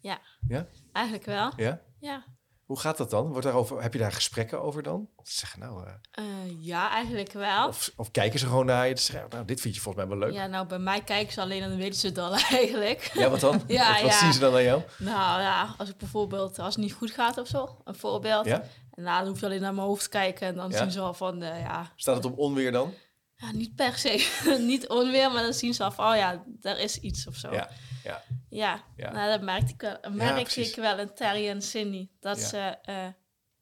[0.00, 0.18] Ja.
[0.48, 0.66] Ja?
[0.92, 1.52] Eigenlijk wel.
[1.56, 1.80] Ja?
[2.00, 2.24] Ja.
[2.64, 3.28] Hoe gaat dat dan?
[3.28, 5.08] Wordt daarover, heb je daar gesprekken over dan?
[5.22, 6.24] Ze zeggen nou, eh, Eh,
[6.64, 7.68] ja, eigenlijk wel.
[7.68, 8.96] of, of kijken ze gewoon naar je?
[8.96, 10.36] Ze zeggen, nou, dit vind je volgens mij wel leuk.
[10.36, 13.10] Ja, nou, bij mij kijken ze alleen en dan weten ze het al eigenlijk.
[13.14, 13.62] Ja, wat dan?
[13.66, 14.18] Ja, wat wat ja.
[14.18, 14.82] zien ze dan aan jou?
[14.98, 18.44] Nou ja, als ik bijvoorbeeld, als het niet goed gaat of zo, een voorbeeld.
[18.46, 18.62] Ja?
[18.96, 20.76] En nou, dan hoef je alleen naar mijn hoofd te kijken en dan Ja.
[20.78, 22.94] zien ze al van, eh, ja, Staat het op onweer dan?
[23.36, 24.28] ja, niet per se,
[24.72, 27.52] niet onweer, maar dan zien ze al van, oh ja, er is iets of zo.
[27.52, 27.70] Ja,
[28.04, 28.22] ja.
[28.48, 29.12] Ja, Ja.
[29.12, 32.08] nou, dat merkte ik wel, merk ik wel in Terry en Cindy.
[32.20, 32.46] Dat Ja.
[32.46, 33.04] ze eh,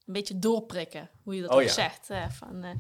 [0.07, 1.69] een beetje doorprikken, hoe je dat Oh ook ja.
[1.73, 2.11] zegt.
[2.11, 2.71] eh, van, eh,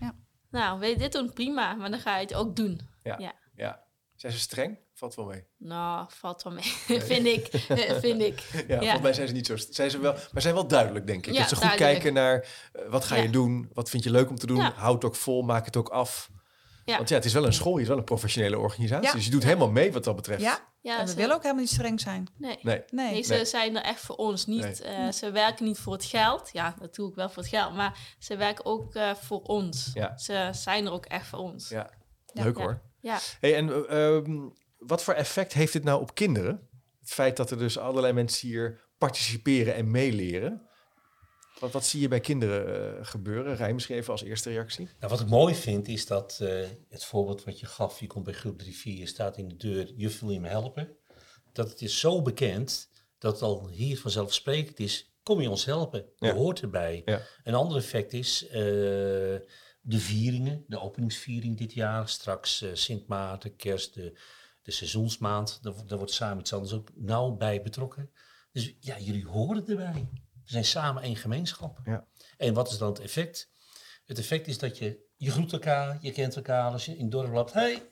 [0.00, 0.14] Ja.
[0.50, 1.32] Nou, wil je dit doen?
[1.32, 2.80] Prima, maar dan ga je het ook doen.
[3.02, 3.84] ja.
[4.16, 4.78] Zijn ze streng?
[4.98, 5.44] Valt wel mee.
[5.58, 6.62] Nou, valt wel mee,
[7.10, 7.46] vind ik.
[7.46, 8.40] eh, vind ik.
[8.68, 9.56] Ja, volgens mij zijn ze niet zo...
[9.56, 11.32] Zijn ze wel, maar zijn wel duidelijk, denk ik.
[11.32, 11.92] Ja, dat ze goed duidelijk.
[11.94, 13.70] kijken naar eh, wat ga je doen?
[13.72, 14.56] Wat vind je leuk om te doen?
[14.56, 14.72] Ja.
[14.76, 16.30] Houd het ook vol, maak het ook af.
[16.84, 16.96] Ja.
[16.96, 19.06] Want ja, het is wel een school, je is wel een professionele organisatie.
[19.06, 19.12] Ja.
[19.12, 20.40] Dus je doet helemaal mee wat dat betreft.
[20.42, 22.26] Ja, Ja, en we ze- willen ook helemaal niet streng zijn.
[22.38, 22.58] Nee.
[22.62, 22.82] Nee.
[22.90, 23.10] Nee.
[23.12, 23.44] Nee, ze Nee.
[23.44, 24.46] zijn er echt voor ons.
[24.46, 24.74] Niet, Nee.
[24.94, 26.50] eh, ze werken niet voor het geld.
[26.52, 27.74] Ja, natuurlijk wel voor het geld.
[27.74, 29.90] Maar ze werken ook eh, voor ons.
[29.94, 30.18] Ja.
[30.18, 31.68] Ze zijn er ook echt voor ons.
[31.68, 31.90] Ja.
[32.32, 32.42] Ja.
[32.42, 32.62] Leuk Ja.
[32.64, 32.80] hoor.
[33.00, 33.18] Ja.
[33.40, 34.48] Hey, en eh, ehm,
[34.86, 36.68] wat voor effect heeft dit nou op kinderen?
[37.00, 40.66] Het feit dat er dus allerlei mensen hier participeren en meeleren.
[41.58, 43.56] Wat, wat zie je bij kinderen eh, gebeuren?
[43.56, 44.88] Rij misschien even als eerste reactie.
[44.98, 48.24] Nou, wat ik mooi vind is dat eh, het voorbeeld wat je gaf, je komt
[48.24, 50.96] bij groep 3, 4, je staat in de deur, juf wil je me helpen.
[51.52, 56.04] Dat het is zo bekend dat het al hier vanzelfsprekend is, kom je ons helpen,
[56.16, 56.34] je Ja.
[56.34, 57.02] hoort erbij.
[57.04, 57.22] Ja.
[57.44, 58.54] Een ander effect is eh,
[59.80, 64.18] de vieringen, de openingsviering dit jaar, straks Sint Maarten, kerst, de,
[64.66, 68.10] de seizoensmaand, daar, daar wordt samen iets anders ook nauw bij betrokken.
[68.52, 70.08] Dus ja, jullie horen erbij.
[70.12, 71.78] We zijn samen één gemeenschap.
[71.84, 72.06] Ja.
[72.36, 73.50] En wat is dan het effect?
[74.04, 76.70] Het effect is dat je, je groet elkaar, je kent elkaar.
[76.72, 77.82] Als je in het dorp loopt, hey,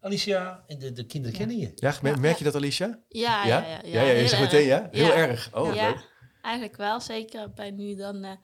[0.00, 0.64] Alicia.
[0.66, 1.44] En de, de kinderen Ja.
[1.46, 1.72] kennen je.
[1.74, 3.02] Ja, merk, je dat, Alicia?
[3.08, 3.80] Ja, ja, ja.
[3.84, 4.52] ja, je heel zegt erg.
[4.52, 4.88] meteen ja.
[4.90, 5.14] Heel Ja.
[5.14, 5.54] erg.
[5.54, 6.10] Oh, ja, leuk.
[6.42, 7.00] eigenlijk wel.
[7.00, 8.36] Zeker bij nu dan eh,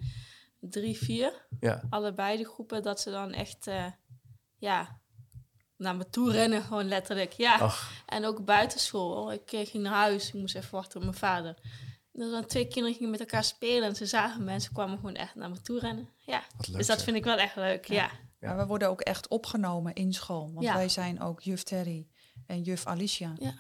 [0.61, 1.47] drie, vier.
[1.61, 1.83] Ja.
[1.91, 2.83] Allebei de groepen.
[2.83, 3.87] Dat ze dan echt, eh,
[4.59, 5.01] ja,
[5.79, 7.33] naar me toe rennen, gewoon letterlijk.
[7.33, 9.33] Ja, Ach, en ook buitenschool.
[9.33, 11.55] Ik eh, ging naar huis, ik moest even wachten op mijn vader.
[12.13, 15.35] Er waren twee kinderen gingen met elkaar spelen en ze zagen mensen kwamen gewoon echt
[15.35, 16.09] naar me toe rennen.
[16.19, 16.77] Ja, wat leuk.
[16.77, 17.05] dus dat zeg.
[17.05, 17.85] vind ik wel echt leuk.
[17.87, 18.11] Ja,
[18.41, 18.49] Ja.
[18.49, 20.51] Maar we worden ook echt opgenomen in school.
[20.53, 20.75] Want Ja.
[20.75, 22.07] wij zijn ook juf Terry
[22.47, 23.33] en juf Alicia.
[23.39, 23.55] Ja,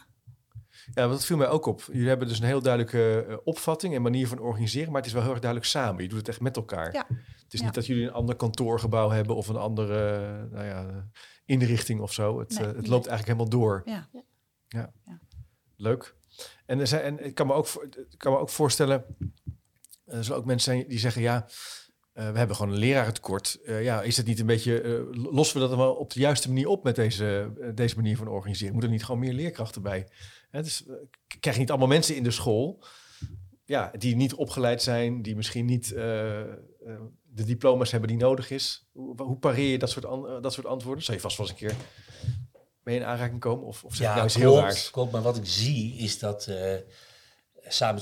[0.94, 1.82] want dat viel mij ook op.
[1.92, 5.12] Jullie hebben dus een heel duidelijke eh, opvatting en manier van organiseren, maar het is
[5.12, 6.02] wel heel erg duidelijk samen.
[6.02, 6.92] Je doet het echt met elkaar.
[6.92, 7.06] Ja.
[7.08, 7.64] Het is Ja.
[7.64, 11.08] niet dat jullie een ander kantoorgebouw hebben of een andere eh, nou ja,
[11.48, 12.38] inrichting of zo.
[12.38, 13.82] Het, Nee, eh, het loopt eigenlijk helemaal door.
[13.84, 14.08] Ja.
[14.68, 14.92] Ja.
[15.04, 15.20] Ja.
[15.76, 16.14] Leuk.
[16.66, 19.04] En, er zijn, en ik kan me ook, voor- ik kan me ook voorstellen,
[20.04, 21.48] eh, er zullen ook mensen zijn die zeggen, ja,
[22.12, 23.58] eh, we hebben gewoon een lerarentekort.
[23.64, 26.20] Eh, ja, is het niet een beetje, eh, lossen we dat dan wel op de
[26.20, 28.74] juiste manier op met deze, deze manier van organiseren?
[28.74, 30.08] Moet er niet gewoon meer leerkrachten bij?
[30.50, 30.84] Hè, dus,
[31.40, 32.84] krijg je niet allemaal mensen in de school
[33.64, 35.94] ja, die niet opgeleid zijn, die misschien niet
[37.30, 38.86] de diploma's hebben die nodig is?
[38.92, 41.04] Hoe, hoe pareer je dat soort, an- eh, dat soort antwoorden?
[41.04, 41.76] Zou je vast wel eens een keer
[42.82, 43.66] mee in aanraking komen?
[43.66, 44.90] Of, of zeg Ja, nou iets klopt, heel raars?
[44.90, 45.12] klopt.
[45.12, 46.74] Maar wat ik zie is dat eh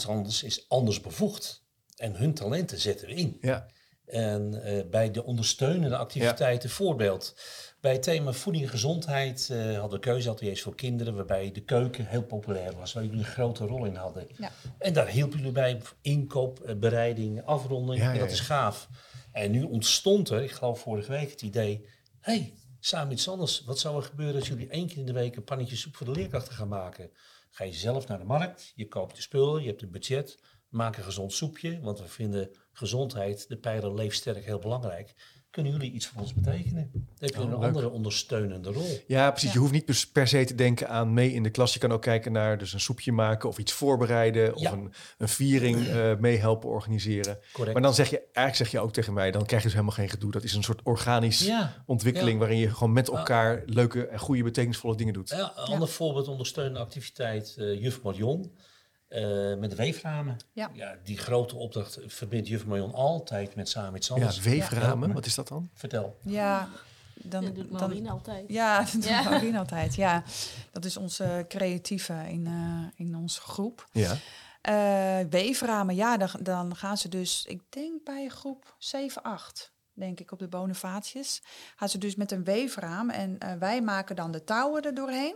[0.07, 1.65] Anders is anders bevoegd.
[1.97, 3.39] En hun talenten zetten we in.
[3.41, 3.67] Ja,
[4.07, 7.35] En eh, bij de ondersteunende activiteiten, voorbeeld.
[7.81, 12.07] Bij het thema voeding en gezondheid eh, hadden we keuzeateliers voor kinderen, waarbij de keuken
[12.07, 14.27] heel populair was, waar jullie een grote rol in hadden.
[14.39, 14.51] Ja.
[14.79, 18.01] En daar hielpen jullie bij inkoop, bereiding, afronding.
[18.01, 18.35] Ja, en ja, dat ja.
[18.35, 18.89] is gaaf.
[19.37, 21.87] En nu ontstond er, ik geloof vorige week, het idee:
[22.21, 23.65] hey, samen iets anders.
[23.65, 26.07] Wat zou er gebeuren als jullie één keer in de week een pannetje soep voor
[26.07, 27.11] de leerkrachten gaan maken?
[27.51, 30.97] Ga je zelf naar de markt, je koopt de spullen, je hebt een budget, maak
[30.97, 35.15] een gezond soepje, want we vinden gezondheid, de pijler leefsterk, heel belangrijk.
[35.57, 36.91] Kunnen jullie iets voor ons betekenen?
[36.93, 37.63] Dan heb je Oh, een leuk.
[37.63, 38.99] andere ondersteunende rol.
[39.07, 39.49] ja precies.
[39.49, 39.55] Ja.
[39.55, 41.73] Je hoeft niet per se te denken aan mee in de klas.
[41.73, 44.73] Je kan ook kijken naar dus een soepje maken of iets voorbereiden of Ja.
[44.73, 47.39] een, een viering eh meehelpen organiseren.
[47.53, 47.73] Correct.
[47.73, 49.97] Maar dan zeg je, eigenlijk zeg je ook tegen mij, dan krijg je dus helemaal
[49.97, 50.31] geen gedoe.
[50.31, 52.39] Dat is een soort organisch ja, ontwikkeling Ja.
[52.39, 55.29] waarin je gewoon met elkaar leuke en goede betekenisvolle dingen doet.
[55.29, 58.53] Ja, een ander voorbeeld ondersteunende activiteit, eh juf Marion.
[59.09, 60.37] Eh, met weeframen.
[60.53, 60.71] Ja.
[61.05, 64.41] die grote opdracht verbindt juf Marion altijd met samen iets Ja, anders.
[64.41, 65.15] weeframen, Ja.
[65.15, 65.71] wat is dat dan?
[65.75, 66.17] Vertel.
[66.23, 66.69] Ja,
[67.15, 68.45] dan, dat doet dan, altijd.
[68.49, 69.23] Ja, dat doet Ja.
[69.23, 69.95] Maureen altijd.
[69.95, 70.23] Ja,
[70.73, 73.89] dat is onze creatieve in, eh, in onze groep.
[73.93, 74.17] Ja.
[74.61, 80.21] Eh, weeframen, ja, dan, dan gaan ze dus, ik denk bij groep 7, 8, denk
[80.21, 81.43] ik, op de Bonifatius.
[81.77, 85.35] Gaan ze dus met een weefraam en wij maken dan de touwen er doorheen.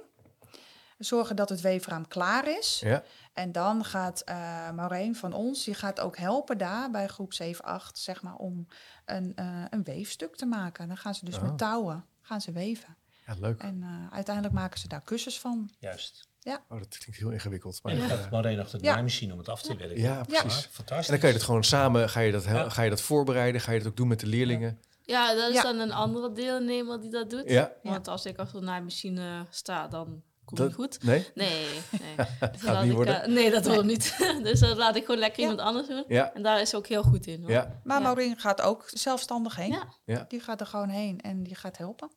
[1.00, 2.80] Zorgen dat het weefraam klaar is.
[2.84, 3.02] Ja.
[3.32, 7.64] En dan gaat eh Maureen van ons, die gaat ook helpen daar bij groep 7,
[7.64, 8.66] 8, zeg maar, om
[9.04, 10.88] een, eh, een weefstuk te maken.
[10.88, 11.42] Dan gaan ze dus Oh.
[11.42, 12.96] met touwen, gaan ze weven.
[13.26, 13.62] ja, leuk.
[13.62, 15.70] En eh, uiteindelijk maken ze daar kussens van.
[15.78, 16.28] Juist.
[16.44, 17.80] Oh, dat klinkt heel ingewikkeld.
[17.82, 18.92] Maar En dan ja, gaat Maureen achter de Ja.
[18.92, 19.98] naaimachine om het af te werken.
[20.00, 20.42] ja, precies.
[20.62, 21.06] Ja, fantastisch.
[21.06, 22.68] En dan kan je dat gewoon samen, ga je dat, Ja.
[22.68, 24.80] ga je dat voorbereiden, ga je dat ook doen met de leerlingen.
[25.02, 25.62] Ja, dat is Ja.
[25.62, 27.48] dan een andere deelnemer die dat doet.
[27.50, 30.22] Ja, Want als ik achter de naaimachine sta, dan
[30.56, 31.02] dat, goed.
[31.02, 31.26] Nee?
[31.34, 31.48] Nee,
[31.90, 32.16] nee.
[32.52, 33.22] Dus dan Gaat niet ik, worden?
[33.22, 34.16] eh, nee, dat wordt niet.
[34.42, 35.48] dus dat laat ik gewoon lekker Ja.
[35.50, 36.04] iemand anders doen.
[36.08, 37.40] Ja, En daar is ze ook heel goed in.
[37.40, 37.50] Hoor.
[37.50, 38.02] ja, Maar Ja.
[38.02, 39.72] Maureen gaat ook zelfstandig heen.
[39.72, 39.94] Ja.
[40.04, 40.24] ja.
[40.28, 42.10] Die gaat er gewoon heen en die gaat helpen.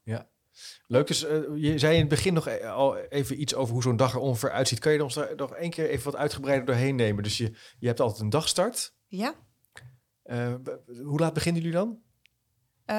[0.88, 1.08] Leuk.
[1.08, 3.96] Dus eh, je zei in het begin nog e- al even iets over hoe zo'n
[3.98, 4.80] dag er ongeveer uitziet.
[4.80, 7.24] Kan je ons daar nog één keer even wat uitgebreider doorheen nemen?
[7.24, 8.93] Dus je, je hebt altijd een dagstart.
[9.08, 9.34] Ja.
[10.24, 10.54] Eh,
[11.04, 12.00] hoe laat beginnen jullie dan?
[12.86, 12.96] Eh,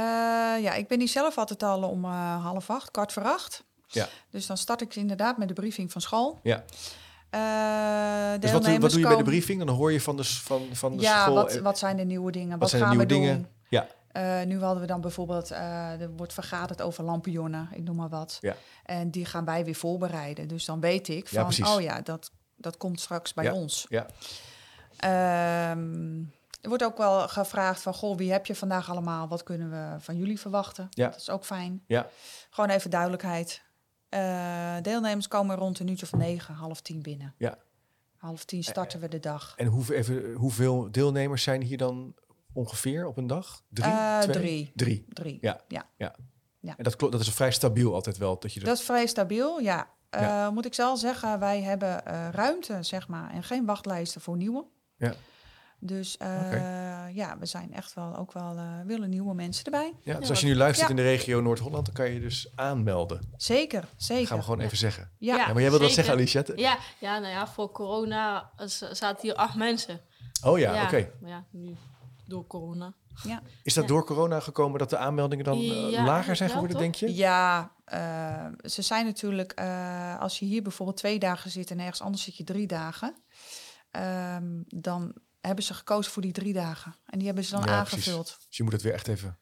[0.62, 3.64] ja, ik ben hier zelf altijd al om eh, half acht, kwart voor acht.
[3.86, 4.08] Ja.
[4.30, 6.40] Dus dan start ik inderdaad met de briefing van school.
[6.42, 6.64] Ja.
[7.30, 9.64] Eh, Dus wat, doe- wat doe je bij de briefing?
[9.64, 11.34] Dan hoor je van de, van, van de Ja, school.
[11.34, 12.58] wat, eh, wat zijn de nieuwe dingen?
[12.58, 13.36] Wat, zijn de gaan nieuwe we dingen?
[13.42, 13.46] doen?
[13.68, 13.86] Ja.
[14.40, 18.38] Eh, nu hadden we dan bijvoorbeeld, er wordt vergaderd over lampionnen, ik noem maar wat.
[18.40, 18.54] Ja.
[18.84, 20.48] En die gaan wij weer voorbereiden.
[20.48, 23.52] Dus dan weet ik Ja, van, oh ja, dat, dat komt straks bij Ja.
[23.52, 23.86] ons.
[23.88, 24.06] Ja.
[24.96, 26.18] Ehm,
[26.60, 29.28] er wordt ook wel gevraagd van, goh, wie heb je vandaag allemaal?
[29.28, 30.86] Wat kunnen we van jullie verwachten?
[30.90, 31.08] Ja.
[31.08, 31.82] Dat is ook fijn.
[31.86, 32.06] Ja.
[32.50, 33.62] Gewoon even duidelijkheid.
[34.14, 37.34] Eh, deelnemers komen rond een uurtje of negen, half tien binnen.
[37.38, 37.58] Ja.
[38.16, 39.52] Half tien starten we de dag.
[39.56, 42.14] En hoeveel, even, hoeveel deelnemers zijn hier dan
[42.52, 43.62] ongeveer op een dag?
[43.68, 43.90] Drie?
[43.90, 44.32] Eh, Twee?
[44.34, 44.72] drie.
[44.74, 45.04] Drie.
[45.08, 45.38] Drie.
[45.40, 45.60] Ja.
[45.68, 46.76] Ja.
[46.76, 48.38] En dat, klopt, dat is vrij stabiel altijd wel.
[48.38, 49.88] Dat je dat, Dat is vrij stabiel, ja.
[50.10, 50.50] Eh, Ja.
[50.50, 54.64] Moet ik zelf zeggen, wij hebben eh, ruimte, zeg maar, en geen wachtlijsten voor nieuwe.
[54.96, 55.14] Ja.
[55.86, 59.92] Dus eh, ja, we zijn echt wel ook wel eh, willen nieuwe mensen erbij.
[60.02, 60.96] ja, dus als je nu luistert ja.
[60.96, 63.32] in de regio Noord-Holland, dan kan je dus aanmelden.
[63.36, 64.26] Zeker, zeker.
[64.26, 64.64] gaan we gewoon Ja.
[64.64, 65.10] even zeggen.
[65.18, 66.42] Ja, Ja, maar jij wil dat zeggen, Alicia?
[66.56, 68.50] Ja, ja, nou ja, voor corona
[68.92, 70.00] zaten hier acht mensen.
[70.44, 71.10] Oh ja, oké.
[71.20, 71.76] Maar ja, nu
[72.26, 72.92] door corona.
[73.22, 73.42] ja.
[73.62, 73.90] Is dat Ja.
[73.90, 77.14] door corona gekomen dat de aanmeldingen dan eh, Ja, lager zijn geworden, denk je?
[77.14, 82.00] Ja, eh, ze zijn natuurlijk, eh, als je hier bijvoorbeeld twee dagen zit en ergens
[82.00, 83.14] anders zit je drie dagen,
[83.90, 85.12] ehm, dan
[85.46, 86.94] hebben ze gekozen voor die drie dagen.
[87.06, 87.92] En die hebben ze dan Ja, precies.
[88.08, 88.36] aangevuld.
[88.48, 89.38] Dus je moet het weer echt even...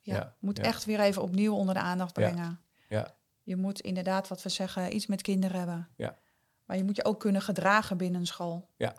[0.00, 0.62] Ja, Ja, moet ja.
[0.62, 2.28] echt weer even opnieuw onder de aandacht Ja.
[2.30, 2.60] brengen.
[2.88, 3.14] Ja.
[3.42, 5.88] Je moet inderdaad, wat we zeggen, iets met kinderen hebben.
[5.96, 6.18] Ja.
[6.64, 8.68] Maar je moet je ook kunnen gedragen binnen een school.
[8.76, 8.94] Ja,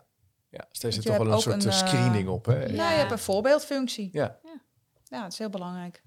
[0.70, 2.46] steeds je er toch wel een soort een, eh, eh, screening op.
[2.46, 2.64] Hè?
[2.64, 2.72] Ja.
[2.72, 4.08] Nou, je hebt een voorbeeldfunctie.
[4.12, 4.38] Ja.
[5.04, 6.02] Ja, het is heel belangrijk.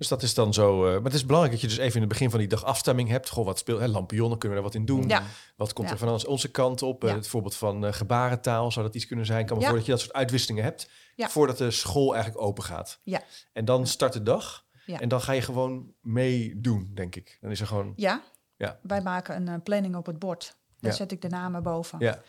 [0.00, 0.86] Dus dat is dan zo.
[0.86, 2.64] eh, maar het is belangrijk dat je dus even in het begin van die dag
[2.64, 3.28] afstemming hebt.
[3.30, 3.80] Goh, wat speelt.
[3.80, 5.08] Hè, lampionnen kunnen we er wat in doen.
[5.08, 5.22] Ja.
[5.56, 5.92] Wat komt Ja.
[5.94, 7.04] er van ons, onze kant op?
[7.04, 7.16] Eh, Ja.
[7.16, 9.46] het voorbeeld van eh, gebarentaal zou dat iets kunnen zijn.
[9.46, 10.90] Kan me voor dat je dat soort uitwisselingen hebt.
[11.16, 13.00] Voordat de school eigenlijk open gaat.
[13.02, 13.22] Ja.
[13.52, 14.66] En dan start de dag.
[14.86, 17.38] En dan ga je gewoon meedoen, denk ik.
[17.40, 17.92] Dan is er gewoon.
[17.96, 18.22] Ja,
[18.56, 18.78] Ja.
[18.82, 20.56] wij maken een planning op het bord.
[20.78, 21.98] Daar zet ik de namen boven.
[21.98, 22.20] Ja,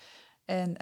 [0.45, 0.75] En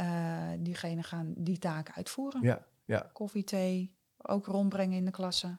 [0.63, 2.41] diegenen gaan die taken uitvoeren.
[2.41, 3.09] ja, ja.
[3.13, 5.57] Koffie, thee, ook rondbrengen in de klasse.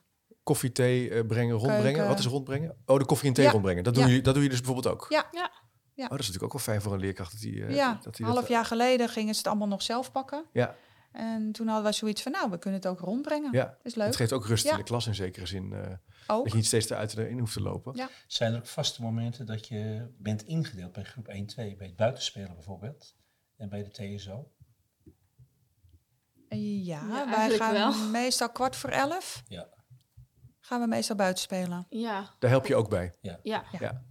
[0.51, 1.83] Koffie, thee eh, brengen, rondbrengen.
[1.93, 2.07] Keuken.
[2.07, 2.75] Wat is rondbrengen?
[2.85, 3.51] Oh, de koffie en thee Ja.
[3.51, 3.83] rondbrengen.
[3.83, 5.05] Dat doe, je, dat doe je dus bijvoorbeeld ook.
[5.09, 5.27] Ja.
[5.31, 5.51] Ja.
[5.93, 6.03] Ja.
[6.03, 7.31] Oh, dat is natuurlijk ook wel fijn voor een leerkracht.
[7.31, 9.81] Dat die, eh, ja, dat die half dat, jaar geleden gingen ze het allemaal nog
[9.81, 10.45] zelf pakken.
[10.53, 10.75] Ja,
[11.11, 13.51] En toen hadden wij zoiets van, nou, we kunnen het ook rondbrengen.
[13.53, 13.77] ja.
[13.83, 14.05] Is leuk.
[14.05, 14.71] Het geeft ook rust Ja.
[14.71, 15.73] in de klas in zekere zin.
[15.73, 15.79] eh,
[16.27, 16.43] Ook.
[16.43, 17.95] dat je niet steeds eruit en erin hoeft te lopen.
[17.95, 18.09] Ja.
[18.27, 21.95] Zijn er ook vaste momenten dat je bent ingedeeld bij groep 1, 2, bij het
[21.95, 23.15] buitenspelen bijvoorbeeld
[23.57, 24.51] en bij de TSO?
[26.49, 28.09] Ja, Ja, wij eigenlijk gaan wel.
[28.09, 29.43] meestal kwart voor elf.
[29.47, 29.67] Ja.
[30.71, 31.85] Gaan we meestal buiten spelen.
[31.89, 33.13] Ja, Daar help je ook bij.
[33.21, 33.39] ja.
[33.43, 33.63] Ja.
[33.79, 34.03] Ja.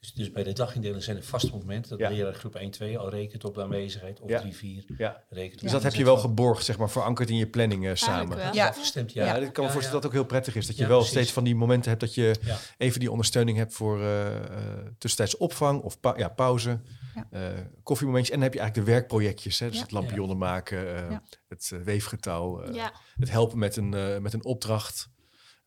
[0.00, 2.32] Dus, dus bij de dagindeling zijn er vaste momenten dat Ja.
[2.32, 4.40] groep 1, 2 al rekent op de aanwezigheid, of Ja.
[4.40, 5.22] 3, 4 Ja.
[5.28, 5.60] rekent.
[5.60, 8.36] Dus dat heb je wel geborgd, zeg maar, verankerd in je planning eh, samen.
[8.36, 8.46] Wel.
[8.46, 8.52] Ja.
[8.52, 8.68] Ja.
[8.68, 9.24] Afgestemd, ja.
[9.24, 9.46] Ja, Ja.
[9.46, 10.66] ik kan me voorstellen dat het ook heel prettig is.
[10.66, 11.12] Dat je wel precies.
[11.16, 12.56] steeds van die momenten hebt dat je Ja.
[12.76, 16.80] even die ondersteuning hebt voor eh eh, tussentijds opvang of pa- ja, pauze,
[17.14, 17.26] Ja.
[17.30, 17.42] eh,
[17.82, 18.34] koffiemomentjes.
[18.34, 19.82] En dan heb je eigenlijk de werkprojectjes, hè, dus Ja.
[19.82, 21.22] het lampionnen maken, eh, Ja.
[21.48, 22.92] het weefgetouw, eh, ja.
[23.18, 25.08] het helpen met een, eh, met een opdracht.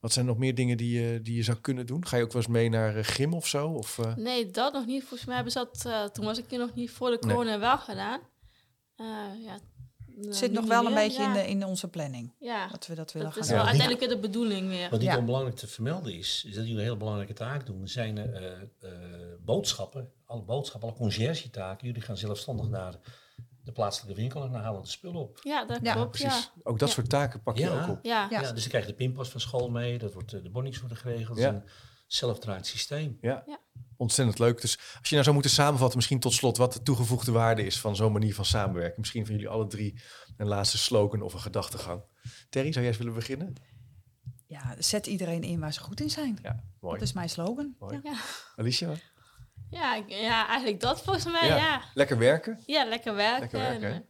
[0.03, 2.05] Wat zijn nog meer dingen die, je die je zou kunnen doen?
[2.07, 3.67] Ga je ook wel eens mee naar eh, gym of zo?
[3.67, 5.01] Of, eh, Nee, dat nog niet.
[5.01, 7.35] Volgens mij hebben ze dat, eh, toen was ik hier nog niet voor de Nee.
[7.35, 8.19] corona wel gedaan.
[8.95, 9.05] Eh,
[9.45, 9.59] ja,
[10.25, 12.33] Het zit nog wel een beetje in, de, in onze planning.
[12.39, 13.71] Ja, Dat we dat willen dat is gaan wel Ja.
[13.71, 13.79] doen.
[13.81, 14.89] uiteindelijk de bedoeling weer.
[14.89, 15.17] Wat niet Ja.
[15.17, 17.87] onbelangrijk te vermelden is, is dat jullie een hele belangrijke taak doen.
[17.87, 18.61] Zijn er eh,
[18.91, 18.91] eh,
[19.39, 21.87] boodschappen, alle boodschappen, alle conciërge-taken.
[21.87, 22.95] Jullie gaan zelfstandig naar
[23.63, 25.39] de plaatselijke winkel en halen de spullen op.
[25.43, 26.11] Ja, dat Ja, klopt.
[26.11, 26.51] precies.
[26.55, 26.61] Ja.
[26.63, 26.93] Ook dat Ja.
[26.93, 27.81] soort taken pak je Ja.
[27.83, 27.99] ook op.
[28.05, 28.27] Ja.
[28.29, 28.41] Ja.
[28.41, 28.51] Ja.
[28.51, 30.97] dus dan krijg je de pinpas van school mee, dat wordt, eh, de bonnings worden
[30.97, 31.37] geregeld.
[31.37, 31.49] Ja.
[31.49, 31.63] Een
[32.07, 33.17] zelfdraaiend systeem.
[33.21, 33.43] Ja.
[33.45, 33.61] Ja.
[33.97, 34.61] ontzettend leuk.
[34.61, 37.79] Dus als je nou zou moeten samenvatten, misschien tot slot, wat de toegevoegde waarde is
[37.79, 38.99] van zo'n manier van samenwerken.
[38.99, 40.01] Misschien van jullie alle drie
[40.37, 42.01] een laatste slogan of een gedachtegang.
[42.49, 43.53] Terry, zou jij eens willen beginnen?
[44.47, 46.39] Ja, zet iedereen in waar ze goed in zijn.
[46.41, 46.99] Ja, mooi.
[46.99, 47.75] Dat is mijn slogan.
[47.79, 47.99] Mooi.
[48.03, 48.11] Ja.
[48.11, 48.17] Ja.
[48.55, 48.93] Alicia?
[49.73, 51.47] Ja, ik- ja, eigenlijk dat volgens mij.
[51.47, 51.55] Ja.
[51.55, 51.81] Ja, ja.
[51.93, 52.59] Lekker werken?
[52.65, 53.39] lekker werken.
[53.39, 54.05] Lekker werken, en,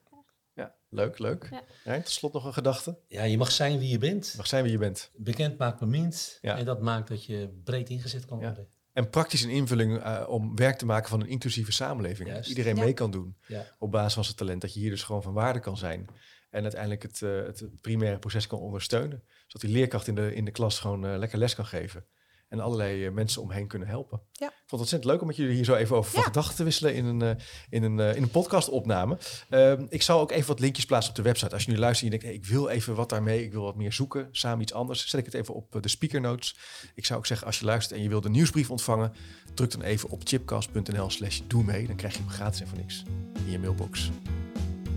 [0.53, 1.47] Ja, leuk, leuk.
[1.51, 1.61] Ja.
[1.83, 2.97] Rijn, tot slot nog een gedachte.
[3.07, 4.33] Ja, je mag zijn wie je bent.
[4.37, 5.11] Mag zijn wie je bent.
[5.15, 6.37] Bekend maakt bemind.
[6.41, 6.57] Ja.
[6.57, 8.45] En dat maakt dat je breed ingezet kan Ja.
[8.45, 8.67] worden.
[8.93, 12.29] En praktisch een invulling eh, om werk te maken van een inclusieve samenleving.
[12.29, 12.49] Juist.
[12.49, 12.83] Iedereen Ja.
[12.83, 13.65] mee kan doen Ja.
[13.79, 14.61] op basis van zijn talent.
[14.61, 16.07] Dat je hier dus gewoon van waarde kan zijn.
[16.49, 19.23] En uiteindelijk het, eh, het primaire proces kan ondersteunen.
[19.47, 22.05] Zodat die leerkracht in de, in de klas gewoon eh, lekker les kan geven.
[22.53, 24.21] En allerlei eh, mensen omheen kunnen helpen.
[24.31, 24.47] Ja.
[24.47, 26.63] Ik vond het ontzettend leuk om met jullie hier zo even over van gedachten te
[26.63, 29.17] wisselen in een, eh, in een, eh, in een podcastopname.
[29.49, 31.53] Ehm, ik zal ook even wat linkjes plaatsen op de website.
[31.53, 33.63] Als je nu luistert en je denkt, hey, ik wil even wat daarmee, ik wil
[33.63, 36.55] wat meer zoeken, samen iets anders, zet ik het even op de speaker notes.
[36.95, 39.13] Ik zou ook zeggen, als je luistert en je wil de nieuwsbrief ontvangen,
[39.53, 41.87] druk dan even op chipcast.nl slash doe mee.
[41.87, 43.03] Dan krijg je hem gratis en voor niks
[43.45, 44.11] in je mailbox.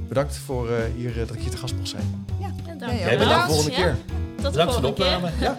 [0.09, 2.27] Bedankt voor eh, hier, dat ik hier te gast mocht zijn.
[2.41, 3.97] Ja, dank Jij bedankt de volgende Ja, keer.
[4.35, 5.17] Tot de Bedankt voor de volgende keer.
[5.17, 5.33] opname.
[5.41, 5.57] Ja.